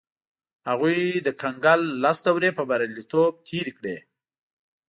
[0.69, 3.97] هغوی د کنګل لس دورې په بریالیتوب تېرې کړې.